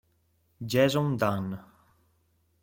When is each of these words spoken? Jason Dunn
Jason 0.67 1.13
Dunn 1.13 1.53